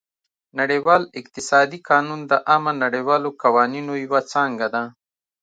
[0.59, 4.83] نړیوال اقتصادي قانون د عامه نړیوالو قوانینو یوه څانګه ده